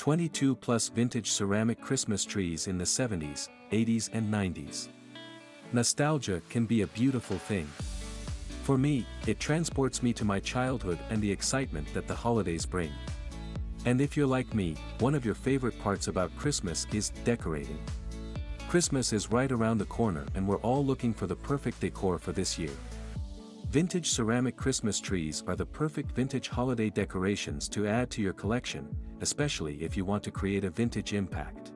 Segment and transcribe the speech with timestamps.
[0.00, 4.88] 22 plus vintage ceramic Christmas trees in the 70s, 80s and 90s.
[5.74, 7.68] Nostalgia can be a beautiful thing.
[8.62, 12.90] For me, it transports me to my childhood and the excitement that the holidays bring.
[13.84, 17.78] And if you're like me, one of your favorite parts about Christmas is decorating.
[18.70, 22.32] Christmas is right around the corner and we're all looking for the perfect decor for
[22.32, 22.72] this year.
[23.70, 28.88] Vintage ceramic Christmas trees are the perfect vintage holiday decorations to add to your collection,
[29.20, 31.70] especially if you want to create a vintage impact.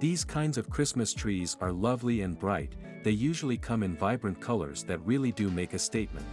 [0.00, 4.82] These kinds of Christmas trees are lovely and bright, they usually come in vibrant colors
[4.88, 6.26] that really do make a statement.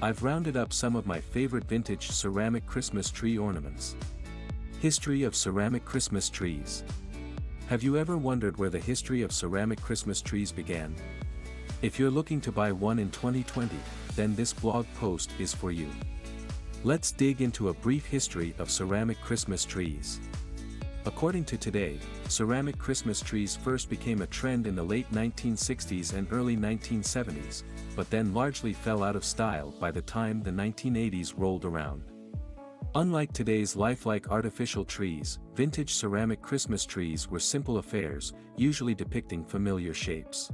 [0.00, 3.94] I've rounded up some of my favorite vintage ceramic Christmas tree ornaments.
[4.80, 6.82] History of ceramic Christmas trees.
[7.66, 10.96] Have you ever wondered where the history of ceramic Christmas trees began?
[11.82, 13.76] If you're looking to buy one in 2020,
[14.14, 15.88] then this blog post is for you.
[16.84, 20.20] Let's dig into a brief history of ceramic Christmas trees.
[21.06, 26.28] According to Today, ceramic Christmas trees first became a trend in the late 1960s and
[26.30, 27.64] early 1970s,
[27.96, 32.04] but then largely fell out of style by the time the 1980s rolled around.
[32.94, 39.92] Unlike today's lifelike artificial trees, vintage ceramic Christmas trees were simple affairs, usually depicting familiar
[39.92, 40.48] shapes.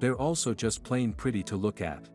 [0.00, 2.08] They're also just plain pretty to look at.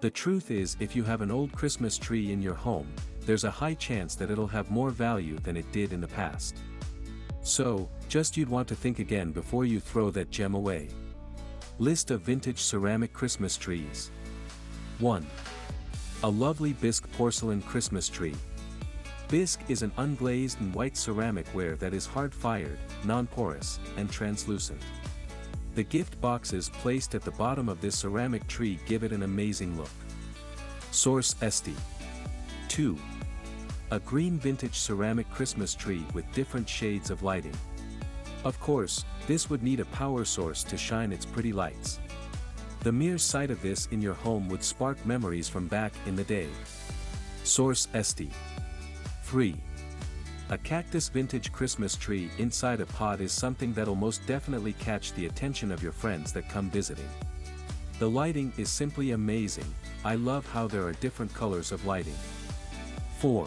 [0.00, 2.86] The truth is if you have an old Christmas tree in your home,
[3.22, 6.58] there's a high chance that it'll have more value than it did in the past.
[7.40, 10.88] So, just you'd want to think again before you throw that gem away.
[11.78, 14.10] List of vintage ceramic Christmas trees.
[14.98, 15.26] 1.
[16.24, 18.34] A lovely bisque porcelain Christmas tree.
[19.28, 24.82] Bisque is an unglazed and white ceramic ware that is hard-fired, non-porous, and translucent.
[25.78, 29.78] The gift boxes placed at the bottom of this ceramic tree give it an amazing
[29.78, 29.92] look.
[30.90, 31.76] Source Etsy.
[32.66, 32.98] 2.
[33.92, 37.54] A green vintage ceramic Christmas tree with different shades of lighting.
[38.42, 42.00] Of course, this would need a power source to shine its pretty lights.
[42.80, 46.24] The mere sight of this in your home would spark memories from back in the
[46.24, 46.48] day.
[47.44, 48.32] Source Etsy.
[49.22, 49.54] 3.
[50.50, 55.26] A cactus vintage Christmas tree inside a pot is something that'll most definitely catch the
[55.26, 57.08] attention of your friends that come visiting.
[57.98, 59.66] The lighting is simply amazing,
[60.06, 62.16] I love how there are different colors of lighting.
[63.18, 63.46] 4.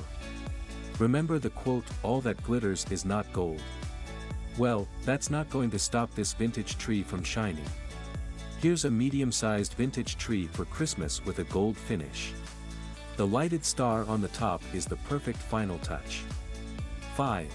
[0.99, 3.63] Remember the quote, all that glitters is not gold.
[4.59, 7.65] Well, that's not going to stop this vintage tree from shining.
[8.59, 12.33] Here's a medium-sized vintage tree for Christmas with a gold finish.
[13.17, 16.21] The lighted star on the top is the perfect final touch.
[17.15, 17.53] 5.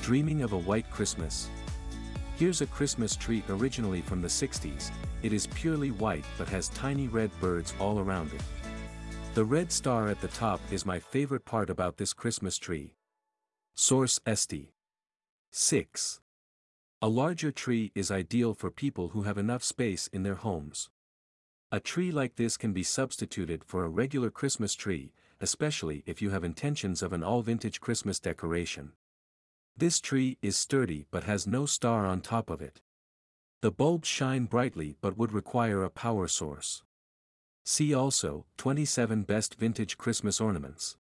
[0.00, 1.50] Dreaming of a White Christmas.
[2.36, 4.90] Here's a Christmas tree originally from the 60s,
[5.22, 8.42] it is purely white but has tiny red birds all around it.
[9.34, 12.94] The red star at the top is my favorite part about this Christmas tree.
[13.74, 14.68] Source Etsy.
[15.50, 16.20] 6.
[17.02, 20.88] A larger tree is ideal for people who have enough space in their homes.
[21.70, 25.12] A tree like this can be substituted for a regular Christmas tree,
[25.44, 28.92] especially if you have intentions of an all-vintage Christmas decoration.
[29.76, 32.80] This tree is sturdy but has no star on top of it.
[33.60, 36.82] The bulbs shine brightly but would require a power source.
[37.62, 40.96] See also, 27 Best Vintage Christmas Ornaments.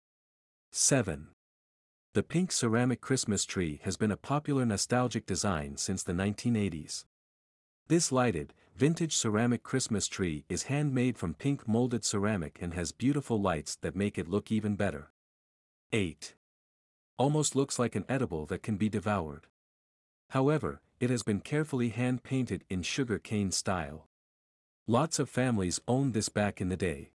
[0.70, 1.30] 7.
[2.14, 7.06] The pink ceramic Christmas tree has been a popular nostalgic design since the 1980s.
[7.88, 13.40] This lighted, vintage ceramic Christmas tree is handmade from pink molded ceramic and has beautiful
[13.40, 15.10] lights that make it look even better.
[15.92, 16.36] 8.
[17.16, 19.48] Almost looks like an edible that can be devoured.
[20.30, 24.06] However, it has been carefully hand-painted in sugar cane style.
[24.86, 27.10] Lots of families owned this back in the day.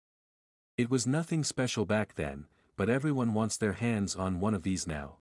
[0.78, 4.86] It was nothing special back then, but everyone wants their hands on one of these
[4.86, 5.20] now.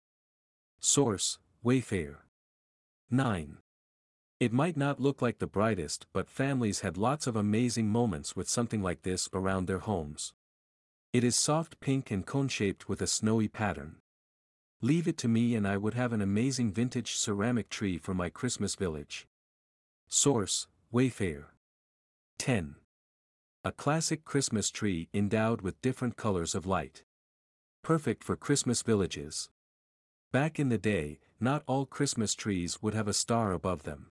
[0.80, 2.16] Source, Wayfair.
[3.12, 3.58] 9.
[4.42, 8.48] It might not look like the brightest but families had lots of amazing moments with
[8.48, 10.34] something like this around their homes.
[11.12, 13.98] It is soft pink and cone-shaped with a snowy pattern.
[14.80, 18.30] Leave it to me and I would have an amazing vintage ceramic tree for my
[18.30, 19.28] Christmas village.
[20.08, 21.44] Source, Wayfair.
[22.40, 22.74] 10.
[23.62, 27.04] A classic Christmas tree endowed with different colors of light.
[27.84, 29.50] Perfect for Christmas villages.
[30.32, 34.08] Back in the day, not all Christmas trees would have a star above them.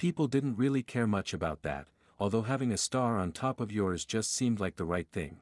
[0.00, 1.86] People didn't really care much about that,
[2.18, 5.40] although having a star on top of yours just seemed like the right thing.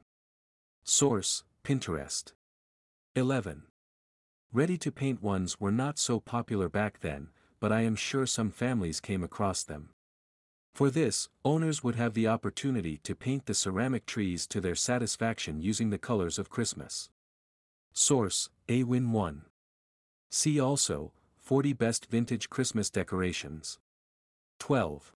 [0.83, 2.33] Source, Pinterest.
[3.15, 3.63] 11.
[4.51, 7.29] Ready-to-paint ones were not so popular back then,
[7.61, 9.91] but I am sure some families came across them.
[10.73, 15.61] For this, owners would have the opportunity to paint the ceramic trees to their satisfaction
[15.61, 17.09] using the colors of Christmas.
[17.93, 19.43] Source, Awin 1.
[20.29, 23.79] See also, 40 Best Vintage Christmas Decorations.
[24.59, 25.13] 12.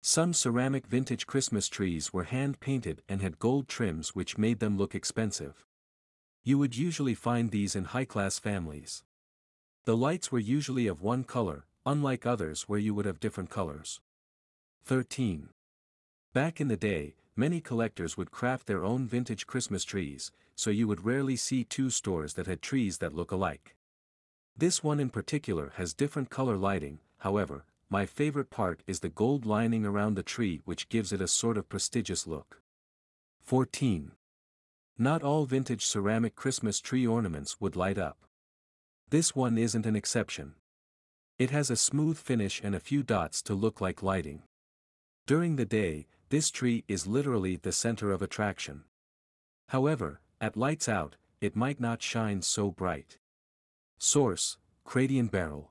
[0.00, 4.94] Some ceramic vintage Christmas trees were hand-painted and had gold trims which made them look
[4.94, 5.66] expensive.
[6.44, 9.02] You would usually find these in high-class families.
[9.84, 14.00] The lights were usually of one color, unlike others where you would have different colors.
[14.84, 15.48] 13.
[16.32, 20.86] Back in the day, many collectors would craft their own vintage Christmas trees, so you
[20.86, 23.76] would rarely see two stores that had trees that look alike.
[24.56, 29.46] This one in particular has different color lighting, however, my favorite part is the gold
[29.46, 32.60] lining around the tree which gives it a sort of prestigious look.
[33.42, 34.12] 14.
[34.98, 38.18] Not all vintage ceramic Christmas tree ornaments would light up.
[39.08, 40.54] This one isn't an exception.
[41.38, 44.42] It has a smooth finish and a few dots to look like lighting.
[45.26, 48.84] During the day, this tree is literally the center of attraction.
[49.68, 53.16] However, at lights out, it might not shine so bright.
[53.98, 55.70] Source, Crate and Barrel.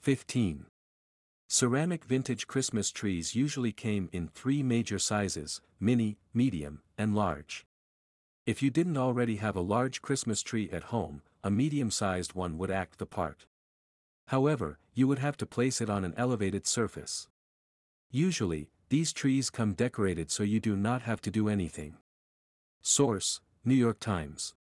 [0.00, 0.66] 15.
[1.54, 7.66] Ceramic vintage Christmas trees usually came in three major sizes, mini, medium, and large.
[8.46, 12.70] If you didn't already have a large Christmas tree at home, a medium-sized one would
[12.70, 13.44] act the part.
[14.28, 17.28] However, you would have to place it on an elevated surface.
[18.10, 21.98] Usually, these trees come decorated so you do not have to do anything.
[22.80, 24.54] Source, New York Times.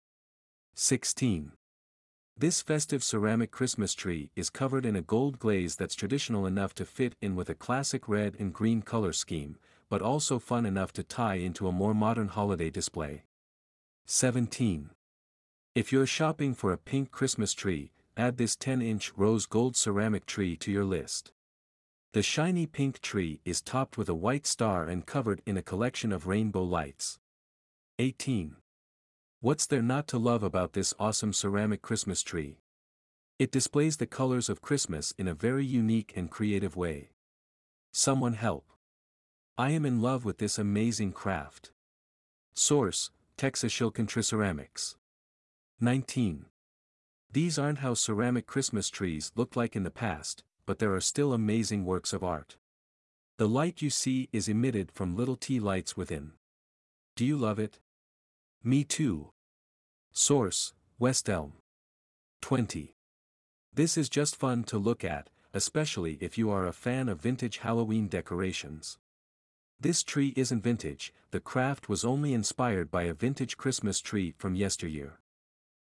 [0.74, 1.52] 16.
[2.40, 6.86] This festive ceramic Christmas tree is covered in a gold glaze that's traditional enough to
[6.86, 9.58] fit in with a classic red and green color scheme,
[9.90, 13.24] but also fun enough to tie into a more modern holiday display.
[14.06, 14.88] 17.
[15.74, 20.56] If you're shopping for a pink Christmas tree, add this 10-inch rose gold ceramic tree
[20.56, 21.32] to your list.
[22.14, 26.10] The shiny pink tree is topped with a white star and covered in a collection
[26.10, 27.18] of rainbow lights.
[27.98, 28.56] 18.
[29.42, 32.58] What's there not to love about this awesome ceramic Christmas tree?
[33.38, 37.12] It displays the colors of Christmas in a very unique and creative way.
[37.90, 38.66] Someone help.
[39.56, 41.72] I am in love with this amazing craft.
[42.52, 44.96] Source, Texas Shilkin Ceramics.
[45.80, 46.44] 19.
[47.32, 51.32] These aren't how ceramic Christmas trees looked like in the past, but there are still
[51.32, 52.58] amazing works of art.
[53.38, 56.32] The light you see is emitted from little tea lights within.
[57.16, 57.80] Do you love it?
[58.62, 59.30] Me too.
[60.12, 61.54] Source, West Elm.
[62.42, 62.94] 20.
[63.72, 67.58] This is just fun to look at, especially if you are a fan of vintage
[67.58, 68.98] Halloween decorations.
[69.80, 74.54] This tree isn't vintage, the craft was only inspired by a vintage Christmas tree from
[74.54, 75.20] yesteryear.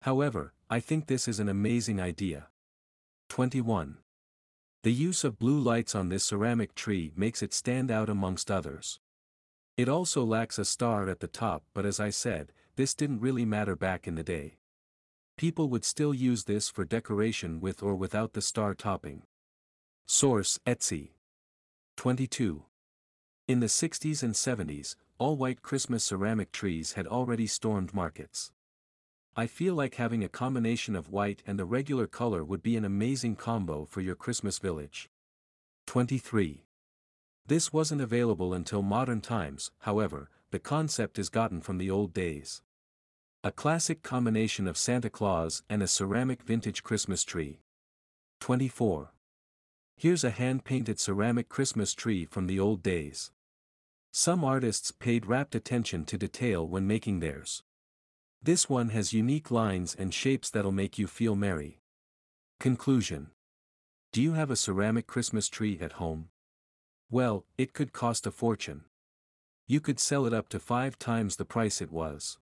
[0.03, 2.49] However, I think this is an amazing idea.
[3.29, 3.97] 21.
[4.83, 8.99] The use of blue lights on this ceramic tree makes it stand out amongst others.
[9.77, 13.45] It also lacks a star at the top but as I said, this didn't really
[13.45, 14.57] matter back in the day.
[15.37, 19.23] People would still use this for decoration with or without the star topping.
[20.05, 21.11] Source Etsy
[21.97, 22.65] 22.
[23.47, 28.51] In the 60s and 70s, all-white Christmas ceramic trees had already stormed markets.
[29.35, 32.83] I feel like having a combination of white and the regular color would be an
[32.83, 35.09] amazing combo for your Christmas village.
[35.87, 36.65] 23.
[37.51, 42.61] This wasn't available until modern times, however, the concept is gotten from the old days.
[43.43, 47.59] A classic combination of Santa Claus and a ceramic vintage Christmas tree.
[48.39, 49.11] 24.
[49.97, 53.31] Here's a hand-painted ceramic Christmas tree from the old days.
[54.13, 57.63] Some artists paid rapt attention to detail when making theirs.
[58.41, 61.81] This one has unique lines and shapes that'll make you feel merry.
[62.61, 63.31] Conclusion.
[64.13, 66.30] Do you have a ceramic Christmas tree at home?
[67.11, 68.85] Well, it could cost a fortune.
[69.67, 72.39] You could sell it up to five times the price it was.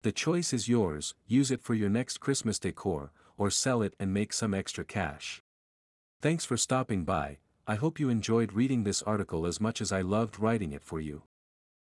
[0.00, 4.12] The choice is yours, use it for your next Christmas decor, or sell it and
[4.12, 5.42] make some extra cash.
[6.22, 10.00] Thanks for stopping by, I hope you enjoyed reading this article as much as I
[10.00, 11.24] loved writing it for you.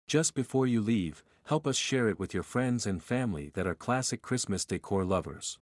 [0.09, 3.75] Just before you leave, help us share it with your friends and family that are
[3.77, 5.61] classic Christmas decor lovers.